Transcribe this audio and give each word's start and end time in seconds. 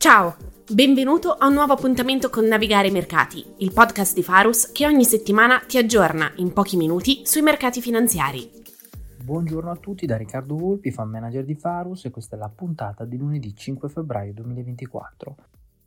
Ciao, 0.00 0.34
benvenuto 0.72 1.34
a 1.34 1.46
un 1.46 1.52
nuovo 1.52 1.74
appuntamento 1.74 2.30
con 2.30 2.46
Navigare 2.46 2.88
i 2.88 2.90
Mercati, 2.90 3.44
il 3.58 3.70
podcast 3.70 4.14
di 4.14 4.22
Farus 4.22 4.72
che 4.72 4.86
ogni 4.86 5.04
settimana 5.04 5.60
ti 5.60 5.76
aggiorna 5.76 6.32
in 6.36 6.54
pochi 6.54 6.78
minuti 6.78 7.20
sui 7.26 7.42
mercati 7.42 7.82
finanziari. 7.82 8.50
Buongiorno 9.22 9.70
a 9.70 9.76
tutti 9.76 10.06
da 10.06 10.16
Riccardo 10.16 10.56
Volpi, 10.56 10.90
fan 10.90 11.10
manager 11.10 11.44
di 11.44 11.54
Farus 11.54 12.06
e 12.06 12.10
questa 12.10 12.36
è 12.36 12.38
la 12.38 12.48
puntata 12.48 13.04
di 13.04 13.18
lunedì 13.18 13.54
5 13.54 13.90
febbraio 13.90 14.32
2024. 14.32 15.36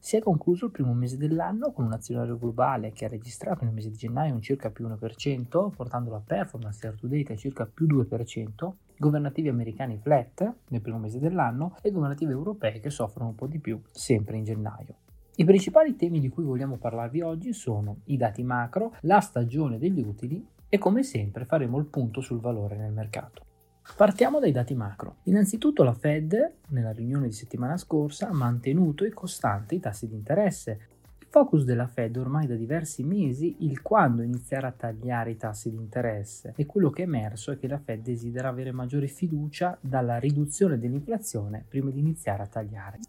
Si 0.03 0.17
è 0.17 0.19
concluso 0.19 0.65
il 0.65 0.71
primo 0.71 0.93
mese 0.93 1.15
dell'anno 1.15 1.71
con 1.71 1.85
un 1.85 1.93
azionario 1.93 2.37
globale 2.37 2.91
che 2.91 3.05
ha 3.05 3.07
registrato 3.07 3.63
nel 3.63 3.73
mese 3.73 3.89
di 3.89 3.95
gennaio 3.95 4.33
un 4.33 4.41
circa 4.41 4.69
più 4.69 4.85
1%, 4.85 5.69
portando 5.73 6.11
la 6.11 6.19
performance 6.19 6.85
year 6.85 6.99
to 6.99 7.07
date 7.07 7.31
a 7.31 7.35
circa 7.37 7.65
più 7.65 7.87
2%, 7.87 8.71
governativi 8.97 9.47
americani 9.47 9.97
flat 9.97 10.55
nel 10.67 10.81
primo 10.81 10.99
mese 10.99 11.19
dell'anno 11.19 11.77
e 11.81 11.89
governativi 11.89 12.33
europei 12.33 12.81
che 12.81 12.89
soffrono 12.89 13.29
un 13.29 13.35
po' 13.35 13.47
di 13.47 13.59
più 13.59 13.79
sempre 13.91 14.35
in 14.35 14.43
gennaio. 14.43 14.95
I 15.37 15.45
principali 15.45 15.95
temi 15.95 16.19
di 16.19 16.27
cui 16.27 16.43
vogliamo 16.43 16.75
parlarvi 16.75 17.21
oggi 17.21 17.53
sono 17.53 17.99
i 18.07 18.17
dati 18.17 18.43
macro, 18.43 18.95
la 19.03 19.21
stagione 19.21 19.77
degli 19.77 20.01
utili 20.01 20.45
e 20.67 20.77
come 20.79 21.03
sempre 21.03 21.45
faremo 21.45 21.77
il 21.77 21.85
punto 21.85 22.19
sul 22.19 22.41
valore 22.41 22.75
nel 22.75 22.91
mercato. 22.91 23.52
Partiamo 23.95 24.39
dai 24.39 24.51
dati 24.51 24.73
macro. 24.73 25.17
Innanzitutto 25.23 25.83
la 25.83 25.93
Fed, 25.93 26.53
nella 26.69 26.91
riunione 26.91 27.27
di 27.27 27.33
settimana 27.33 27.77
scorsa, 27.77 28.27
ha 28.27 28.33
mantenuto 28.33 29.03
e 29.03 29.13
costante 29.13 29.75
i 29.75 29.79
tassi 29.79 30.07
di 30.07 30.15
interesse. 30.15 30.79
Il 31.19 31.27
focus 31.29 31.63
della 31.63 31.85
Fed 31.85 32.17
ormai 32.17 32.47
da 32.47 32.55
diversi 32.55 33.03
mesi 33.03 33.57
il 33.59 33.83
quando 33.83 34.23
iniziare 34.23 34.65
a 34.65 34.71
tagliare 34.71 35.31
i 35.31 35.37
tassi 35.37 35.69
di 35.69 35.75
interesse 35.75 36.53
e 36.55 36.65
quello 36.65 36.89
che 36.89 37.03
è 37.03 37.05
emerso 37.05 37.51
è 37.51 37.59
che 37.59 37.67
la 37.67 37.77
Fed 37.77 38.01
desidera 38.01 38.49
avere 38.49 38.71
maggiore 38.71 39.07
fiducia 39.07 39.77
dalla 39.79 40.17
riduzione 40.17 40.79
dell'inflazione 40.79 41.63
prima 41.67 41.91
di 41.91 41.99
iniziare 41.99 42.41
a 42.41 42.47
tagliare. 42.47 42.99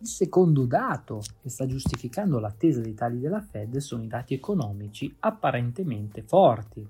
Il 0.00 0.06
secondo 0.06 0.66
dato 0.66 1.22
che 1.40 1.48
sta 1.48 1.66
giustificando 1.66 2.38
l'attesa 2.38 2.80
dei 2.80 2.94
tagli 2.94 3.20
della 3.20 3.40
Fed 3.40 3.78
sono 3.78 4.02
i 4.02 4.08
dati 4.08 4.34
economici 4.34 5.16
apparentemente 5.20 6.22
forti. 6.22 6.86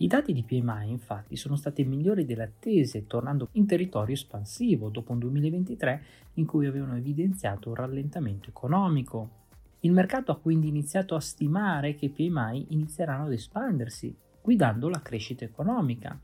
I 0.00 0.06
dati 0.06 0.32
di 0.32 0.44
PMI 0.44 0.90
infatti 0.90 1.34
sono 1.34 1.56
stati 1.56 1.84
migliori 1.84 2.24
delle 2.24 2.44
attese, 2.44 3.08
tornando 3.08 3.48
in 3.52 3.66
territorio 3.66 4.14
espansivo 4.14 4.90
dopo 4.90 5.10
un 5.10 5.18
2023 5.18 6.02
in 6.34 6.46
cui 6.46 6.66
avevano 6.66 6.96
evidenziato 6.96 7.70
un 7.70 7.74
rallentamento 7.74 8.48
economico. 8.48 9.30
Il 9.80 9.90
mercato 9.90 10.30
ha 10.30 10.38
quindi 10.38 10.68
iniziato 10.68 11.16
a 11.16 11.20
stimare 11.20 11.96
che 11.96 12.04
i 12.04 12.10
PMI 12.10 12.66
inizieranno 12.68 13.24
ad 13.24 13.32
espandersi, 13.32 14.14
guidando 14.40 14.88
la 14.88 15.02
crescita 15.02 15.44
economica. 15.44 16.16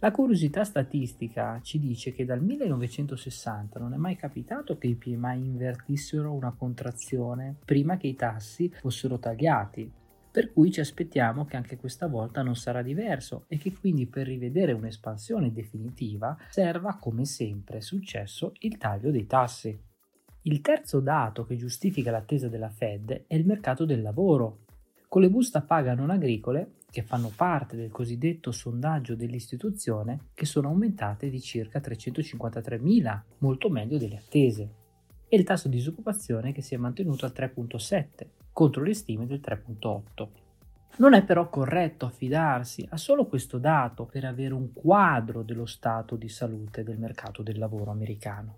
La 0.00 0.10
curiosità 0.10 0.64
statistica 0.64 1.60
ci 1.62 1.78
dice 1.78 2.12
che 2.12 2.24
dal 2.24 2.42
1960 2.42 3.78
non 3.78 3.94
è 3.94 3.96
mai 3.96 4.16
capitato 4.16 4.76
che 4.76 4.88
i 4.88 4.96
PMI 4.96 5.44
invertissero 5.44 6.32
una 6.32 6.52
contrazione 6.58 7.54
prima 7.64 7.96
che 7.96 8.08
i 8.08 8.16
tassi 8.16 8.68
fossero 8.80 9.20
tagliati, 9.20 9.88
per 10.32 10.50
cui 10.50 10.72
ci 10.72 10.80
aspettiamo 10.80 11.44
che 11.44 11.56
anche 11.56 11.76
questa 11.76 12.06
volta 12.06 12.40
non 12.40 12.56
sarà 12.56 12.80
diverso 12.80 13.44
e 13.48 13.58
che 13.58 13.74
quindi 13.74 14.06
per 14.06 14.26
rivedere 14.26 14.72
un'espansione 14.72 15.52
definitiva 15.52 16.34
serva 16.48 16.96
come 16.96 17.26
sempre 17.26 17.82
successo 17.82 18.54
il 18.60 18.78
taglio 18.78 19.10
dei 19.10 19.26
tassi. 19.26 19.78
Il 20.44 20.62
terzo 20.62 21.00
dato 21.00 21.44
che 21.44 21.56
giustifica 21.56 22.10
l'attesa 22.10 22.48
della 22.48 22.70
Fed 22.70 23.24
è 23.26 23.34
il 23.34 23.44
mercato 23.44 23.84
del 23.84 24.00
lavoro. 24.00 24.60
Con 25.06 25.20
le 25.20 25.28
busta 25.28 25.60
paga 25.60 25.94
non 25.94 26.08
agricole, 26.08 26.76
che 26.90 27.02
fanno 27.02 27.30
parte 27.34 27.76
del 27.76 27.90
cosiddetto 27.90 28.52
sondaggio 28.52 29.14
dell'istituzione, 29.14 30.28
che 30.32 30.46
sono 30.46 30.68
aumentate 30.68 31.28
di 31.28 31.40
circa 31.42 31.78
353.000, 31.78 33.20
molto 33.38 33.68
meglio 33.68 33.98
delle 33.98 34.16
attese, 34.16 34.70
e 35.28 35.36
il 35.36 35.44
tasso 35.44 35.68
di 35.68 35.76
disoccupazione 35.76 36.52
che 36.52 36.62
si 36.62 36.74
è 36.74 36.78
mantenuto 36.78 37.26
al 37.26 37.32
3.7, 37.34 38.41
contro 38.52 38.82
le 38.82 38.94
stime 38.94 39.26
del 39.26 39.40
3.8. 39.40 40.28
Non 40.94 41.14
è 41.14 41.24
però 41.24 41.48
corretto 41.48 42.04
affidarsi 42.04 42.86
a 42.90 42.98
solo 42.98 43.24
questo 43.24 43.58
dato 43.58 44.04
per 44.04 44.24
avere 44.24 44.52
un 44.52 44.72
quadro 44.74 45.42
dello 45.42 45.64
stato 45.64 46.16
di 46.16 46.28
salute 46.28 46.82
del 46.84 46.98
mercato 46.98 47.42
del 47.42 47.58
lavoro 47.58 47.90
americano. 47.90 48.56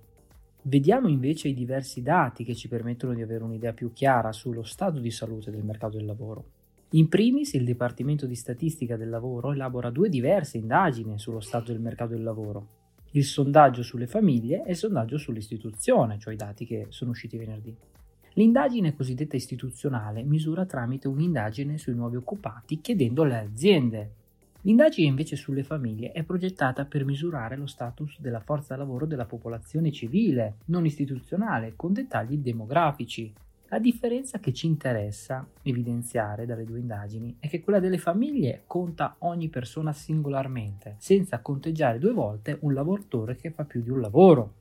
Vediamo 0.62 1.09
invece 1.09 1.49
i 1.49 1.55
diversi 1.55 2.03
dati 2.03 2.43
che 2.43 2.55
ci 2.55 2.69
permettono 2.69 3.15
di 3.15 3.22
avere 3.22 3.44
un'idea 3.44 3.72
più 3.72 3.93
chiara 3.93 4.32
sullo 4.32 4.65
stato 4.65 4.99
di 4.99 5.10
salute 5.10 5.50
del 5.50 5.62
mercato 5.62 5.97
del 5.97 6.06
lavoro. 6.06 6.44
In 6.91 7.09
primis, 7.09 7.53
il 7.53 7.65
Dipartimento 7.65 8.26
di 8.26 8.34
Statistica 8.34 8.97
del 8.97 9.11
Lavoro 9.11 9.53
elabora 9.53 9.91
due 9.91 10.09
diverse 10.09 10.59
indagini 10.59 11.19
sullo 11.19 11.41
stato 11.41 11.72
del 11.72 11.81
mercato 11.81 12.15
del 12.15 12.22
lavoro. 12.22 12.66
Il 13.12 13.25
sondaggio 13.25 13.82
sulle 13.82 14.06
famiglie 14.06 14.65
e 14.65 14.71
il 14.71 14.76
sondaggio 14.76 15.19
sull'istituzione, 15.19 16.19
cioè 16.19 16.34
i 16.34 16.37
dati 16.37 16.65
che 16.65 16.87
sono 16.88 17.11
usciti 17.11 17.37
venerdì. 17.37 17.76
L'indagine 18.37 18.97
cosiddetta 18.97 19.37
istituzionale 19.37 20.25
misura 20.25 20.67
tramite 20.67 21.06
un'indagine 21.06 21.78
sui 21.78 21.95
nuovi 21.95 22.17
occupati 22.17 22.81
chiedendo 22.81 23.22
alle 23.22 23.39
aziende. 23.39 24.11
L'indagine 24.62 25.06
invece 25.06 25.37
sulle 25.37 25.62
famiglie 25.62 26.11
è 26.11 26.25
progettata 26.25 26.84
per 26.84 27.05
misurare 27.05 27.56
lo 27.56 27.67
status 27.67 28.19
della 28.19 28.41
forza 28.41 28.75
lavoro 28.75 29.06
della 29.06 29.27
popolazione 29.27 29.93
civile, 29.93 30.56
non 30.67 30.84
istituzionale, 30.84 31.75
con 31.77 31.93
dettagli 31.93 32.39
demografici. 32.39 33.33
La 33.69 33.78
differenza 33.78 34.41
che 34.41 34.53
ci 34.53 34.67
interessa 34.67 35.47
evidenziare 35.62 36.44
dalle 36.44 36.65
due 36.65 36.81
indagini 36.81 37.37
è 37.39 37.49
che 37.49 37.61
quella 37.61 37.78
delle 37.78 37.99
famiglie 37.99 38.62
conta 38.67 39.15
ogni 39.21 39.49
persona 39.49 39.93
singolarmente, 39.93 40.97
senza 40.99 41.39
conteggiare 41.39 42.00
due 42.00 42.12
volte 42.12 42.59
un 42.62 42.75
lavoratore 42.75 43.37
che 43.37 43.50
fa 43.53 43.65
più 43.65 43.81
di 43.81 43.91
un 43.91 44.00
lavoro. 44.00 44.55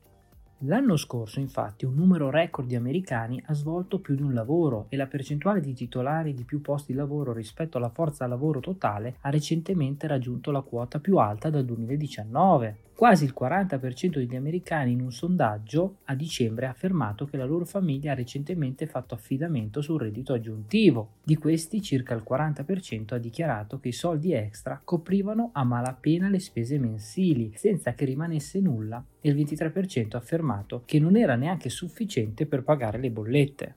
L'anno 0.66 0.96
scorso, 0.96 1.40
infatti, 1.40 1.84
un 1.84 1.94
numero 1.94 2.30
record 2.30 2.66
di 2.66 2.74
americani 2.74 3.42
ha 3.46 3.52
svolto 3.52 3.98
più 3.98 4.14
di 4.14 4.22
un 4.22 4.32
lavoro 4.32 4.86
e 4.88 4.96
la 4.96 5.06
percentuale 5.06 5.60
di 5.60 5.74
titolari 5.74 6.32
di 6.32 6.44
più 6.44 6.62
posti 6.62 6.92
di 6.92 6.98
lavoro 6.98 7.34
rispetto 7.34 7.76
alla 7.76 7.90
forza 7.90 8.26
lavoro 8.26 8.60
totale 8.60 9.16
ha 9.20 9.28
recentemente 9.28 10.06
raggiunto 10.06 10.50
la 10.50 10.62
quota 10.62 11.00
più 11.00 11.18
alta 11.18 11.50
dal 11.50 11.66
2019. 11.66 12.76
Quasi 12.96 13.24
il 13.24 13.34
40% 13.36 14.18
degli 14.18 14.36
americani 14.36 14.92
in 14.92 15.00
un 15.00 15.10
sondaggio 15.10 15.96
a 16.04 16.14
dicembre 16.14 16.66
ha 16.66 16.70
affermato 16.70 17.26
che 17.26 17.36
la 17.36 17.44
loro 17.44 17.64
famiglia 17.64 18.12
ha 18.12 18.14
recentemente 18.14 18.86
fatto 18.86 19.14
affidamento 19.14 19.82
sul 19.82 19.98
reddito 19.98 20.32
aggiuntivo. 20.32 21.14
Di 21.24 21.34
questi 21.34 21.82
circa 21.82 22.14
il 22.14 22.22
40% 22.26 23.14
ha 23.14 23.18
dichiarato 23.18 23.80
che 23.80 23.88
i 23.88 23.92
soldi 23.92 24.32
extra 24.32 24.80
coprivano 24.82 25.50
a 25.54 25.64
malapena 25.64 26.28
le 26.28 26.38
spese 26.38 26.78
mensili, 26.78 27.50
senza 27.56 27.94
che 27.94 28.04
rimanesse 28.04 28.60
nulla, 28.60 29.04
e 29.20 29.28
il 29.28 29.34
23% 29.34 30.14
ha 30.14 30.18
affermato 30.18 30.82
che 30.84 31.00
non 31.00 31.16
era 31.16 31.34
neanche 31.34 31.70
sufficiente 31.70 32.46
per 32.46 32.62
pagare 32.62 32.98
le 32.98 33.10
bollette. 33.10 33.74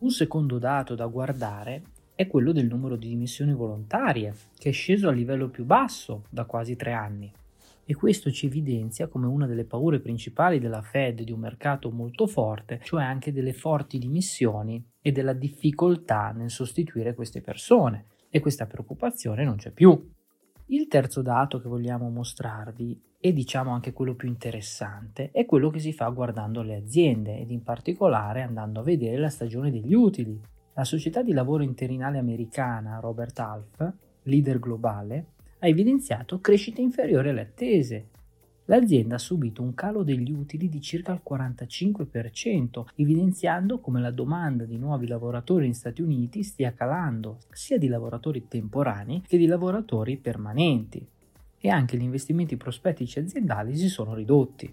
Un 0.00 0.10
secondo 0.10 0.58
dato 0.58 0.94
da 0.94 1.06
guardare 1.06 1.82
è 2.14 2.26
quello 2.26 2.52
del 2.52 2.66
numero 2.66 2.96
di 2.96 3.08
dimissioni 3.08 3.54
volontarie, 3.54 4.34
che 4.58 4.68
è 4.68 4.72
sceso 4.72 5.08
al 5.08 5.16
livello 5.16 5.48
più 5.48 5.64
basso 5.64 6.24
da 6.28 6.44
quasi 6.44 6.76
tre 6.76 6.92
anni 6.92 7.32
e 7.90 7.94
questo 7.94 8.30
ci 8.30 8.44
evidenzia 8.44 9.08
come 9.08 9.26
una 9.26 9.46
delle 9.46 9.64
paure 9.64 9.98
principali 10.00 10.58
della 10.58 10.82
Fed 10.82 11.22
di 11.22 11.32
un 11.32 11.40
mercato 11.40 11.90
molto 11.90 12.26
forte, 12.26 12.80
cioè 12.82 13.02
anche 13.02 13.32
delle 13.32 13.54
forti 13.54 13.96
dimissioni 13.96 14.86
e 15.00 15.10
della 15.10 15.32
difficoltà 15.32 16.32
nel 16.32 16.50
sostituire 16.50 17.14
queste 17.14 17.40
persone 17.40 18.08
e 18.28 18.40
questa 18.40 18.66
preoccupazione 18.66 19.42
non 19.42 19.56
c'è 19.56 19.70
più. 19.70 20.06
Il 20.66 20.86
terzo 20.86 21.22
dato 21.22 21.62
che 21.62 21.68
vogliamo 21.68 22.10
mostrarvi 22.10 23.00
e 23.18 23.32
diciamo 23.32 23.70
anche 23.70 23.94
quello 23.94 24.14
più 24.14 24.28
interessante 24.28 25.30
è 25.30 25.46
quello 25.46 25.70
che 25.70 25.78
si 25.78 25.94
fa 25.94 26.10
guardando 26.10 26.60
le 26.60 26.74
aziende 26.74 27.38
ed 27.38 27.50
in 27.50 27.62
particolare 27.62 28.42
andando 28.42 28.80
a 28.80 28.84
vedere 28.84 29.16
la 29.16 29.30
stagione 29.30 29.70
degli 29.70 29.94
utili. 29.94 30.38
La 30.74 30.84
società 30.84 31.22
di 31.22 31.32
lavoro 31.32 31.62
interinale 31.62 32.18
americana 32.18 33.00
Robert 33.00 33.38
Half, 33.38 33.92
leader 34.24 34.58
globale, 34.58 35.36
ha 35.60 35.66
evidenziato 35.66 36.40
crescite 36.40 36.80
inferiori 36.80 37.30
alle 37.30 37.40
attese. 37.40 38.08
L'azienda 38.66 39.14
ha 39.14 39.18
subito 39.18 39.62
un 39.62 39.72
calo 39.74 40.02
degli 40.02 40.30
utili 40.30 40.68
di 40.68 40.80
circa 40.80 41.12
il 41.12 41.22
45%, 41.26 42.84
evidenziando 42.96 43.80
come 43.80 43.98
la 43.98 44.10
domanda 44.10 44.64
di 44.66 44.76
nuovi 44.76 45.06
lavoratori 45.06 45.64
negli 45.64 45.74
Stati 45.74 46.02
Uniti 46.02 46.42
stia 46.42 46.74
calando, 46.74 47.38
sia 47.50 47.78
di 47.78 47.88
lavoratori 47.88 48.46
temporanei 48.46 49.22
che 49.26 49.38
di 49.38 49.46
lavoratori 49.46 50.18
permanenti. 50.18 51.06
E 51.60 51.68
anche 51.70 51.96
gli 51.96 52.02
investimenti 52.02 52.58
prospettici 52.58 53.18
aziendali 53.18 53.74
si 53.74 53.88
sono 53.88 54.14
ridotti. 54.14 54.72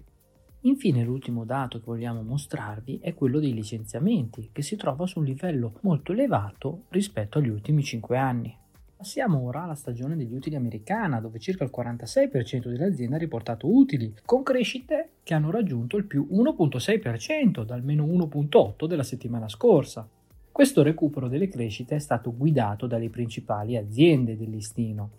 Infine 0.60 1.02
l'ultimo 1.02 1.44
dato 1.44 1.78
che 1.78 1.84
vogliamo 1.86 2.22
mostrarvi 2.22 2.98
è 3.00 3.14
quello 3.14 3.40
dei 3.40 3.54
licenziamenti, 3.54 4.50
che 4.52 4.62
si 4.62 4.76
trova 4.76 5.06
su 5.06 5.20
un 5.20 5.24
livello 5.24 5.78
molto 5.82 6.12
elevato 6.12 6.82
rispetto 6.90 7.38
agli 7.38 7.48
ultimi 7.48 7.82
5 7.82 8.18
anni. 8.18 8.56
Passiamo 8.96 9.42
ora 9.42 9.64
alla 9.64 9.74
stagione 9.74 10.16
degli 10.16 10.34
utili 10.34 10.56
americana, 10.56 11.20
dove 11.20 11.38
circa 11.38 11.64
il 11.64 11.70
46% 11.72 12.68
delle 12.68 12.86
aziende 12.86 13.16
ha 13.16 13.18
riportato 13.18 13.70
utili, 13.70 14.14
con 14.24 14.42
crescite 14.42 15.10
che 15.22 15.34
hanno 15.34 15.50
raggiunto 15.50 15.98
il 15.98 16.06
più 16.06 16.26
1.6% 16.32 17.62
dal 17.62 17.84
meno 17.84 18.06
1.8% 18.06 18.86
della 18.86 19.02
settimana 19.02 19.48
scorsa. 19.48 20.08
Questo 20.50 20.82
recupero 20.82 21.28
delle 21.28 21.48
crescite 21.48 21.96
è 21.96 21.98
stato 21.98 22.34
guidato 22.34 22.86
dalle 22.86 23.10
principali 23.10 23.76
aziende 23.76 24.34
del 24.34 24.48
listino. 24.48 25.10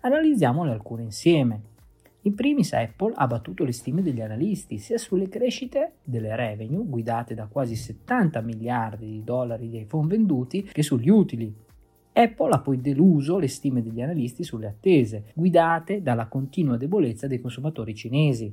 Analizziamole 0.00 0.72
alcune 0.72 1.02
insieme. 1.02 1.60
In 2.22 2.34
primis 2.34 2.72
Apple 2.72 3.12
ha 3.14 3.26
battuto 3.26 3.62
le 3.62 3.72
stime 3.72 4.00
degli 4.00 4.22
analisti 4.22 4.78
sia 4.78 4.96
sulle 4.96 5.28
crescite 5.28 5.96
delle 6.02 6.34
revenue, 6.34 6.82
guidate 6.86 7.34
da 7.34 7.46
quasi 7.46 7.76
70 7.76 8.40
miliardi 8.40 9.06
di 9.06 9.22
dollari 9.22 9.68
di 9.68 9.80
iPhone 9.80 10.08
venduti, 10.08 10.62
che 10.62 10.82
sugli 10.82 11.10
utili. 11.10 11.66
Apple 12.18 12.50
ha 12.50 12.58
poi 12.58 12.80
deluso 12.80 13.38
le 13.38 13.46
stime 13.46 13.80
degli 13.80 14.02
analisti 14.02 14.42
sulle 14.42 14.66
attese, 14.66 15.30
guidate 15.34 16.02
dalla 16.02 16.26
continua 16.26 16.76
debolezza 16.76 17.28
dei 17.28 17.40
consumatori 17.40 17.94
cinesi. 17.94 18.52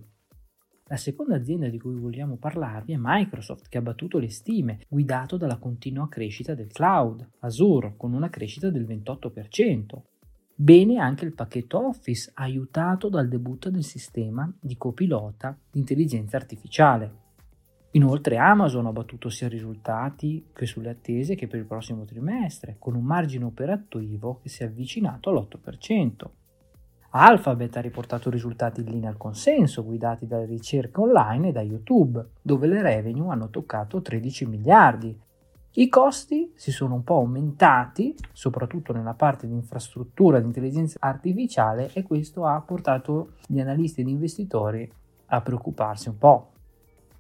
La 0.88 0.98
seconda 0.98 1.36
azienda 1.36 1.68
di 1.68 1.80
cui 1.80 1.96
vogliamo 1.96 2.36
parlarvi 2.36 2.94
è 2.94 2.98
Microsoft, 3.00 3.68
che 3.68 3.80
ha 3.80 3.82
battuto 3.82 4.20
le 4.20 4.30
stime, 4.30 4.82
guidato 4.88 5.36
dalla 5.36 5.58
continua 5.58 6.08
crescita 6.08 6.54
del 6.54 6.72
cloud, 6.72 7.28
Azure, 7.40 7.96
con 7.98 8.14
una 8.14 8.30
crescita 8.30 8.70
del 8.70 8.86
28%. 8.86 10.02
Bene 10.54 11.00
anche 11.00 11.26
il 11.26 11.34
pacchetto 11.34 11.88
Office, 11.88 12.30
aiutato 12.36 13.10
dal 13.10 13.28
debutto 13.28 13.72
del 13.72 13.84
sistema 13.84 14.48
di 14.60 14.78
copilota 14.78 15.58
di 15.72 15.80
intelligenza 15.80 16.38
artificiale. 16.38 17.24
Inoltre 17.96 18.38
Amazon 18.38 18.88
ha 18.88 18.92
battuto 18.92 19.30
sia 19.30 19.48
risultati 19.48 20.48
che 20.54 20.66
sulle 20.66 20.90
attese 20.90 21.36
che 21.36 21.48
per 21.48 21.60
il 21.60 21.66
prossimo 21.66 22.04
trimestre, 22.04 22.76
con 22.78 22.94
un 22.94 23.06
margine 23.06 23.46
operativo 23.46 24.40
che 24.42 24.50
si 24.50 24.64
è 24.64 24.66
avvicinato 24.66 25.30
all'8%. 25.30 26.30
Alphabet 27.12 27.78
ha 27.78 27.80
riportato 27.80 28.30
risultati 28.30 28.82
in 28.82 28.88
linea 28.88 29.10
al 29.10 29.16
consenso, 29.16 29.86
guidati 29.86 30.28
dalle 30.28 30.46
ricerche 30.46 31.00
online 31.00 31.48
e 31.48 31.52
da 31.54 31.62
YouTube, 31.62 32.32
dove 32.42 32.68
le 32.68 32.82
revenue 32.82 33.32
hanno 33.32 33.50
toccato 33.50 34.02
13 34.02 34.46
miliardi. 34.46 35.18
I 35.78 35.88
costi 35.88 36.52
si 36.54 36.72
sono 36.72 36.96
un 36.96 37.04
po' 37.06 37.16
aumentati, 37.16 38.14
soprattutto 38.34 38.92
nella 38.92 39.14
parte 39.14 39.48
di 39.48 39.54
infrastruttura 39.54 40.42
di 40.42 40.48
intelligenza 40.48 40.98
artificiale, 41.00 41.90
e 41.94 42.04
questo 42.04 42.46
ha 42.46 42.60
portato 42.60 43.36
gli 43.48 43.62
analisti 43.62 44.02
ed 44.02 44.10
investitori 44.10 44.92
a 45.28 45.42
preoccuparsi 45.42 46.10
un 46.10 46.18
po'. 46.18 46.50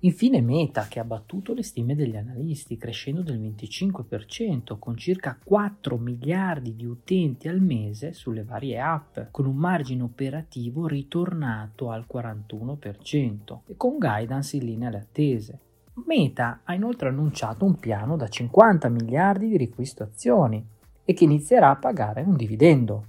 Infine 0.06 0.40
Meta 0.40 0.86
che 0.88 1.00
ha 1.00 1.04
battuto 1.04 1.56
le 1.56 1.64
stime 1.64 1.96
degli 1.96 2.16
analisti 2.16 2.78
crescendo 2.78 3.24
del 3.24 3.40
25% 3.42 4.78
con 4.78 4.96
circa 4.96 5.36
4 5.44 5.98
miliardi 5.98 6.76
di 6.76 6.86
utenti 6.86 7.48
al 7.48 7.60
mese 7.60 8.14
sulle 8.14 8.44
varie 8.44 8.80
app, 8.80 9.18
con 9.32 9.48
un 9.48 9.56
margine 9.56 10.04
operativo 10.04 10.86
ritornato 10.86 11.90
al 11.90 12.06
41% 12.08 13.62
e 13.66 13.76
con 13.76 13.98
guidance 13.98 14.58
in 14.58 14.66
linea 14.66 14.90
alle 14.90 15.00
attese. 15.00 15.60
Meta 16.06 16.60
ha 16.64 16.76
inoltre 16.76 17.10
annunciato 17.10 17.66
un 17.66 17.80
piano 17.80 18.16
da 18.16 18.28
50 18.28 18.88
miliardi 18.90 19.48
di 19.48 19.58
riacquisto 19.58 20.04
azioni 20.04 20.64
e 21.04 21.14
che 21.14 21.24
inizierà 21.24 21.72
a 21.72 21.78
pagare 21.78 22.22
un 22.22 22.36
dividendo. 22.36 23.08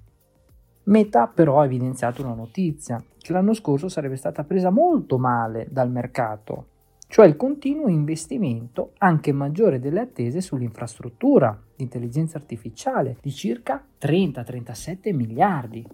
Meta 0.84 1.26
però 1.26 1.60
ha 1.60 1.66
evidenziato 1.66 2.22
una 2.22 2.32
notizia, 2.32 3.04
che 3.18 3.32
l'anno 3.34 3.52
scorso 3.52 3.90
sarebbe 3.90 4.16
stata 4.16 4.44
presa 4.44 4.70
molto 4.70 5.18
male 5.18 5.66
dal 5.70 5.90
mercato 5.90 6.68
cioè 7.08 7.26
il 7.26 7.36
continuo 7.36 7.88
investimento 7.88 8.92
anche 8.98 9.32
maggiore 9.32 9.78
delle 9.78 10.00
attese 10.00 10.40
sull'infrastruttura 10.40 11.58
di 11.76 11.84
intelligenza 11.84 12.36
artificiale 12.36 13.16
di 13.20 13.30
circa 13.30 13.86
30-37 13.98 15.14
miliardi. 15.14 15.86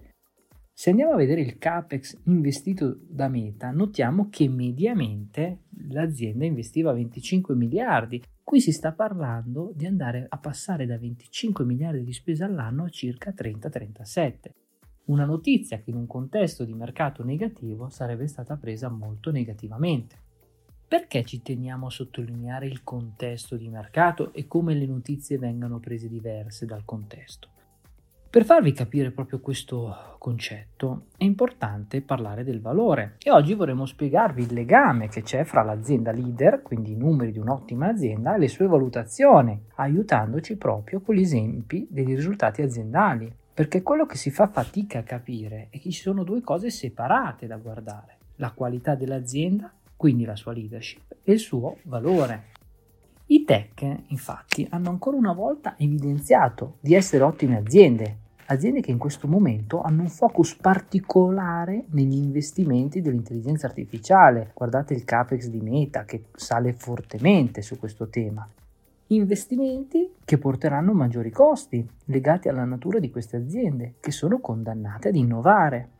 Se 0.72 0.90
andiamo 0.90 1.12
a 1.12 1.16
vedere 1.16 1.42
il 1.42 1.58
capex 1.58 2.18
investito 2.24 2.98
da 3.06 3.28
Meta, 3.28 3.70
notiamo 3.70 4.28
che 4.30 4.48
mediamente 4.48 5.64
l'azienda 5.88 6.46
investiva 6.46 6.92
25 6.92 7.54
miliardi. 7.54 8.22
Qui 8.42 8.60
si 8.60 8.72
sta 8.72 8.92
parlando 8.92 9.72
di 9.76 9.86
andare 9.86 10.26
a 10.28 10.38
passare 10.38 10.86
da 10.86 10.98
25 10.98 11.64
miliardi 11.64 12.02
di 12.02 12.12
spesa 12.12 12.46
all'anno 12.46 12.84
a 12.84 12.88
circa 12.88 13.32
30-37. 13.36 14.50
Una 15.04 15.24
notizia 15.24 15.78
che 15.78 15.90
in 15.90 15.96
un 15.96 16.06
contesto 16.06 16.64
di 16.64 16.74
mercato 16.74 17.22
negativo 17.22 17.88
sarebbe 17.90 18.26
stata 18.26 18.56
presa 18.56 18.88
molto 18.88 19.30
negativamente. 19.30 20.21
Perché 20.92 21.24
ci 21.24 21.40
teniamo 21.40 21.86
a 21.86 21.90
sottolineare 21.90 22.66
il 22.66 22.84
contesto 22.84 23.56
di 23.56 23.70
mercato 23.70 24.30
e 24.34 24.46
come 24.46 24.74
le 24.74 24.84
notizie 24.84 25.38
vengano 25.38 25.78
prese 25.78 26.06
diverse 26.06 26.66
dal 26.66 26.84
contesto? 26.84 27.48
Per 28.28 28.44
farvi 28.44 28.72
capire 28.72 29.10
proprio 29.10 29.40
questo 29.40 30.16
concetto 30.18 31.06
è 31.16 31.24
importante 31.24 32.02
parlare 32.02 32.44
del 32.44 32.60
valore 32.60 33.16
e 33.22 33.30
oggi 33.30 33.54
vorremmo 33.54 33.86
spiegarvi 33.86 34.42
il 34.42 34.52
legame 34.52 35.08
che 35.08 35.22
c'è 35.22 35.44
fra 35.44 35.62
l'azienda 35.62 36.12
leader, 36.12 36.60
quindi 36.60 36.92
i 36.92 36.96
numeri 36.96 37.32
di 37.32 37.38
un'ottima 37.38 37.88
azienda, 37.88 38.34
e 38.34 38.40
le 38.40 38.48
sue 38.48 38.66
valutazioni, 38.66 39.58
aiutandoci 39.76 40.58
proprio 40.58 41.00
con 41.00 41.14
gli 41.14 41.22
esempi 41.22 41.86
dei 41.88 42.04
risultati 42.04 42.60
aziendali. 42.60 43.34
Perché 43.54 43.80
quello 43.80 44.04
che 44.04 44.18
si 44.18 44.30
fa 44.30 44.46
fatica 44.46 44.98
a 44.98 45.04
capire 45.04 45.68
è 45.70 45.78
che 45.78 45.90
ci 45.90 46.02
sono 46.02 46.22
due 46.22 46.42
cose 46.42 46.68
separate 46.68 47.46
da 47.46 47.56
guardare, 47.56 48.18
la 48.36 48.50
qualità 48.50 48.94
dell'azienda 48.94 49.72
quindi 50.02 50.24
la 50.24 50.34
sua 50.34 50.52
leadership 50.52 51.14
e 51.22 51.34
il 51.34 51.38
suo 51.38 51.76
valore. 51.84 52.46
I 53.26 53.44
tech, 53.44 53.86
infatti, 54.08 54.66
hanno 54.68 54.90
ancora 54.90 55.16
una 55.16 55.32
volta 55.32 55.76
evidenziato 55.78 56.78
di 56.80 56.96
essere 56.96 57.22
ottime 57.22 57.56
aziende, 57.56 58.16
aziende 58.46 58.80
che 58.80 58.90
in 58.90 58.98
questo 58.98 59.28
momento 59.28 59.80
hanno 59.80 60.02
un 60.02 60.08
focus 60.08 60.56
particolare 60.56 61.84
negli 61.90 62.16
investimenti 62.16 63.00
dell'intelligenza 63.00 63.68
artificiale. 63.68 64.50
Guardate 64.54 64.92
il 64.92 65.04
capex 65.04 65.46
di 65.46 65.60
Meta 65.60 66.04
che 66.04 66.24
sale 66.34 66.72
fortemente 66.72 67.62
su 67.62 67.78
questo 67.78 68.08
tema. 68.08 68.44
Investimenti 69.06 70.14
che 70.24 70.36
porteranno 70.36 70.92
maggiori 70.94 71.30
costi 71.30 71.88
legati 72.06 72.48
alla 72.48 72.64
natura 72.64 72.98
di 72.98 73.08
queste 73.08 73.36
aziende, 73.36 73.94
che 74.00 74.10
sono 74.10 74.40
condannate 74.40 75.10
ad 75.10 75.14
innovare. 75.14 75.90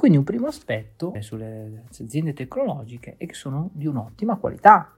Quindi 0.00 0.16
un 0.16 0.24
primo 0.24 0.46
aspetto 0.46 1.12
sulle 1.18 1.84
aziende 1.90 2.32
tecnologiche 2.32 3.16
è 3.18 3.26
che 3.26 3.34
sono 3.34 3.68
di 3.74 3.86
un'ottima 3.86 4.38
qualità. 4.38 4.94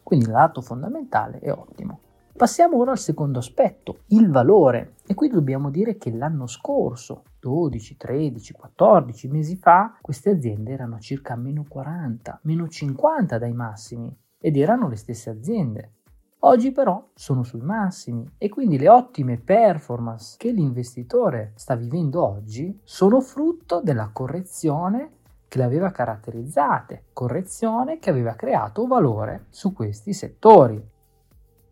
Quindi 0.00 0.26
il 0.26 0.30
lato 0.30 0.60
fondamentale 0.60 1.40
è 1.40 1.50
ottimo. 1.50 1.98
Passiamo 2.36 2.76
ora 2.76 2.92
al 2.92 3.00
secondo 3.00 3.40
aspetto, 3.40 4.02
il 4.10 4.30
valore. 4.30 4.94
E 5.08 5.14
qui 5.14 5.26
dobbiamo 5.28 5.70
dire 5.70 5.96
che 5.96 6.12
l'anno 6.12 6.46
scorso, 6.46 7.24
12, 7.40 7.96
13, 7.96 8.52
14 8.52 9.26
mesi 9.26 9.56
fa, 9.56 9.98
queste 10.00 10.30
aziende 10.30 10.70
erano 10.70 11.00
circa 11.00 11.34
meno 11.34 11.64
40, 11.68 12.38
meno 12.42 12.68
50 12.68 13.38
dai 13.38 13.52
massimi 13.52 14.16
ed 14.38 14.56
erano 14.56 14.86
le 14.88 14.94
stesse 14.94 15.30
aziende. 15.30 15.94
Oggi 16.48 16.72
però 16.72 17.10
sono 17.12 17.42
sui 17.42 17.60
massimi 17.60 18.26
e 18.38 18.48
quindi 18.48 18.78
le 18.78 18.88
ottime 18.88 19.36
performance 19.36 20.36
che 20.38 20.50
l'investitore 20.50 21.52
sta 21.56 21.74
vivendo 21.74 22.26
oggi 22.26 22.80
sono 22.84 23.20
frutto 23.20 23.82
della 23.82 24.08
correzione 24.14 25.10
che 25.46 25.58
le 25.58 25.64
aveva 25.64 25.90
caratterizzate, 25.90 27.08
correzione 27.12 27.98
che 27.98 28.08
aveva 28.08 28.32
creato 28.32 28.86
valore 28.86 29.44
su 29.50 29.74
questi 29.74 30.14
settori. 30.14 30.82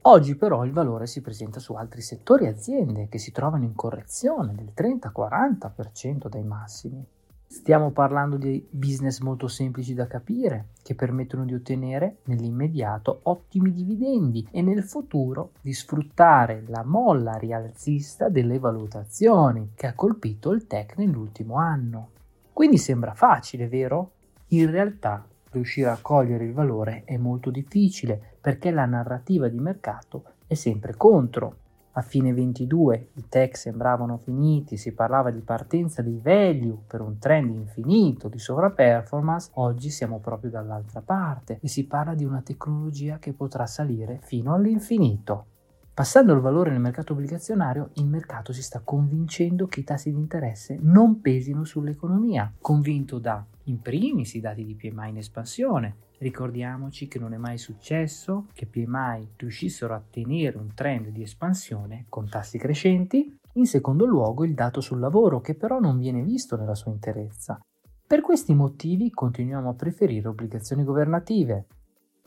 Oggi 0.03 0.37
però 0.37 0.63
il 0.67 0.73
valore 0.73 1.07
si 1.07 1.23
presenta 1.23 1.59
su 1.59 1.73
altri 1.73 2.03
settori 2.03 2.45
e 2.45 2.49
aziende 2.49 3.09
che 3.09 3.17
si 3.17 3.33
trovano 3.33 3.65
in 3.65 3.75
correzione 3.75 4.55
del 4.55 4.75
30-40% 4.77 6.29
dai 6.29 6.45
massimi. 6.45 7.03
Stiamo 7.49 7.93
parlando 7.93 8.37
di 8.37 8.67
business 8.69 9.21
molto 9.21 9.47
semplici 9.47 9.95
da 9.95 10.09
capire, 10.09 10.71
che 10.83 10.97
permettono 10.97 11.45
di 11.45 11.55
ottenere 11.55 12.19
nell'immediato 12.25 13.21
ottimi 13.23 13.73
dividendi 13.73 14.49
e 14.51 14.63
nel 14.63 14.83
futuro 14.83 15.53
di 15.61 15.73
sfruttare 15.73 16.65
la 16.67 16.83
molla 16.85 17.37
rialzista 17.37 18.29
delle 18.29 18.59
valutazioni 18.59 19.71
che 19.77 19.87
ha 19.87 19.95
colpito 19.95 20.51
il 20.51 20.67
tech 20.67 20.97
nell'ultimo 20.97 21.57
anno. 21.57 22.11
Quindi 22.53 22.79
sembra 22.79 23.15
facile, 23.15 23.69
vero? 23.69 24.11
In 24.49 24.69
realtà 24.71 25.25
riuscire 25.51 25.89
a 25.89 25.99
cogliere 26.03 26.45
il 26.45 26.53
valore 26.53 27.03
è 27.05 27.17
molto 27.17 27.51
difficile 27.51 28.39
perché 28.41 28.71
la 28.73 28.87
narrativa 28.87 29.49
di 29.49 29.59
mercato 29.61 30.25
è 30.49 30.55
sempre 30.55 30.95
contro 30.97 31.59
a 31.99 32.03
fine 32.03 32.33
22 32.35 33.09
i 33.15 33.29
tech 33.29 33.57
sembravano 33.57 34.19
finiti, 34.19 34.77
si 34.77 34.93
parlava 34.93 35.31
di 35.31 35.41
partenza 35.41 36.03
di 36.03 36.19
value 36.23 36.77
per 36.87 37.01
un 37.01 37.19
trend 37.19 37.55
infinito 37.55 38.29
di 38.29 38.39
sovraperformance, 38.39 39.51
oggi 39.55 39.89
siamo 39.89 40.19
proprio 40.19 40.51
dall'altra 40.51 41.01
parte 41.01 41.59
e 41.63 41.69
si 41.69 41.87
parla 41.87 42.15
di 42.15 42.25
una 42.25 42.43
tecnologia 42.43 43.19
che 43.19 43.33
potrà 43.33 43.67
salire 43.67 44.19
fino 44.23 44.53
all'infinito. 44.53 45.47
Passando 45.95 46.35
al 46.35 46.43
valore 46.43 46.71
nel 46.71 46.81
mercato 46.81 47.15
obbligazionario, 47.15 47.89
il 47.95 48.07
mercato 48.07 48.53
si 48.53 48.63
sta 48.63 48.83
convincendo 48.85 49.67
che 49.67 49.81
i 49.81 49.85
tassi 49.85 50.13
di 50.13 50.19
interesse 50.19 50.77
non 50.79 51.23
pesino 51.23 51.65
sull'economia, 51.65 52.53
convinto 52.61 53.19
da, 53.19 53.43
in 53.65 53.81
primis, 53.81 54.35
i 54.35 54.41
dati 54.41 54.67
di 54.67 54.75
PMI 54.75 55.09
in 55.09 55.17
espansione, 55.17 55.97
Ricordiamoci 56.19 57.09
che 57.09 57.19
non 57.19 57.35
è 57.35 57.37
mai 57.37 57.59
successo 57.59 58.47
che 58.55 58.67
PMI 58.67 59.33
riuscissero 59.37 59.95
a 59.95 60.03
tenere 60.09 60.57
un 60.57 60.73
trend 60.73 61.09
di 61.09 61.23
espansione 61.23 62.07
con 62.09 62.29
tassi 62.29 62.57
crescenti. 62.57 63.39
In 63.55 63.67
secondo 63.67 64.07
luogo 64.07 64.45
il 64.45 64.55
dato 64.55 64.81
sul 64.81 64.99
lavoro 64.99 65.41
che 65.41 65.55
però 65.55 65.79
non 65.79 65.99
viene 65.99 66.23
visto 66.23 66.57
nella 66.57 66.75
sua 66.75 66.93
interezza. 66.93 67.61
Per 68.07 68.21
questi 68.23 68.55
motivi 68.55 69.11
continuiamo 69.11 69.69
a 69.69 69.75
preferire 69.75 70.29
obbligazioni 70.29 70.85
governative. 70.85 71.67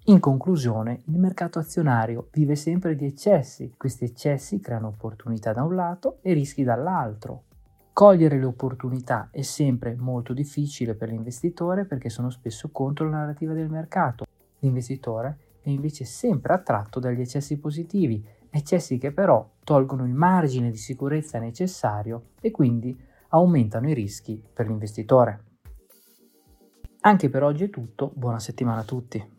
In 0.05 0.19
conclusione, 0.19 1.01
il 1.05 1.17
mercato 1.17 1.58
azionario 1.58 2.29
vive 2.31 2.55
sempre 2.55 2.96
di 2.96 3.05
eccessi. 3.05 3.74
Questi 3.75 4.05
eccessi 4.05 4.60
creano 4.60 4.88
opportunità 4.88 5.51
da 5.51 5.63
un 5.63 5.75
lato 5.75 6.19
e 6.22 6.34
rischi 6.34 6.63
dall'altro. 6.63 7.46
Cogliere 7.99 8.39
le 8.39 8.45
opportunità 8.45 9.27
è 9.29 9.41
sempre 9.41 9.93
molto 9.93 10.31
difficile 10.31 10.95
per 10.95 11.09
l'investitore 11.09 11.83
perché 11.83 12.07
sono 12.07 12.29
spesso 12.29 12.69
contro 12.71 13.09
la 13.09 13.17
narrativa 13.17 13.51
del 13.51 13.69
mercato. 13.69 14.23
L'investitore 14.59 15.57
è 15.59 15.69
invece 15.69 16.05
sempre 16.05 16.53
attratto 16.53 17.01
dagli 17.01 17.19
eccessi 17.19 17.59
positivi, 17.59 18.25
eccessi 18.49 18.97
che 18.97 19.11
però 19.11 19.45
tolgono 19.65 20.05
il 20.05 20.13
margine 20.13 20.71
di 20.71 20.77
sicurezza 20.77 21.39
necessario 21.39 22.27
e 22.39 22.51
quindi 22.51 22.97
aumentano 23.31 23.89
i 23.89 23.93
rischi 23.93 24.41
per 24.53 24.67
l'investitore. 24.67 25.43
Anche 27.01 27.29
per 27.29 27.43
oggi 27.43 27.65
è 27.65 27.69
tutto, 27.69 28.13
buona 28.15 28.39
settimana 28.39 28.79
a 28.79 28.85
tutti. 28.85 29.38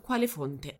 quale 0.00 0.26
fonte. 0.26 0.76